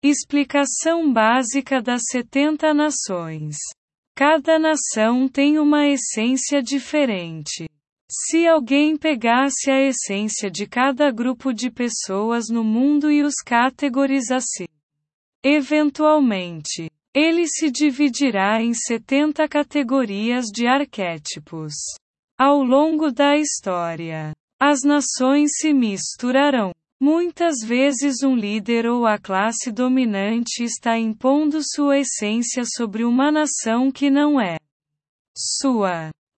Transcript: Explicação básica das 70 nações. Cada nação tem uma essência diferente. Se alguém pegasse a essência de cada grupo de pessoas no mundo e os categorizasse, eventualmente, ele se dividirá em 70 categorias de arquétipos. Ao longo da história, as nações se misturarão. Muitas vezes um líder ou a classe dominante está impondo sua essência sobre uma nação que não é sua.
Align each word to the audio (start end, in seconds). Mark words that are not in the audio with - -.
Explicação 0.00 1.12
básica 1.12 1.82
das 1.82 2.02
70 2.12 2.72
nações. 2.72 3.56
Cada 4.14 4.56
nação 4.56 5.28
tem 5.28 5.58
uma 5.58 5.88
essência 5.88 6.62
diferente. 6.62 7.68
Se 8.08 8.46
alguém 8.46 8.96
pegasse 8.96 9.68
a 9.68 9.80
essência 9.80 10.48
de 10.48 10.68
cada 10.68 11.10
grupo 11.10 11.52
de 11.52 11.68
pessoas 11.68 12.48
no 12.48 12.62
mundo 12.62 13.10
e 13.10 13.24
os 13.24 13.42
categorizasse, 13.44 14.68
eventualmente, 15.42 16.88
ele 17.12 17.48
se 17.48 17.68
dividirá 17.68 18.62
em 18.62 18.72
70 18.72 19.48
categorias 19.48 20.44
de 20.46 20.68
arquétipos. 20.68 21.74
Ao 22.38 22.62
longo 22.62 23.10
da 23.10 23.36
história, 23.36 24.32
as 24.60 24.82
nações 24.84 25.56
se 25.56 25.74
misturarão. 25.74 26.72
Muitas 27.00 27.56
vezes 27.64 28.24
um 28.24 28.34
líder 28.34 28.86
ou 28.86 29.06
a 29.06 29.18
classe 29.18 29.70
dominante 29.70 30.64
está 30.64 30.98
impondo 30.98 31.60
sua 31.62 31.98
essência 31.98 32.64
sobre 32.64 33.04
uma 33.04 33.30
nação 33.30 33.92
que 33.92 34.10
não 34.10 34.40
é 34.40 34.58
sua. 35.36 36.10